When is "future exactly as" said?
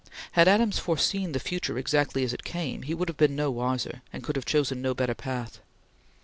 1.39-2.33